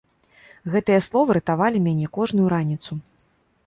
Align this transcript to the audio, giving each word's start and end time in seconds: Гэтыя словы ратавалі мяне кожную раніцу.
Гэтыя 0.75 1.03
словы 1.09 1.37
ратавалі 1.39 1.85
мяне 1.91 2.05
кожную 2.19 2.47
раніцу. 2.59 3.03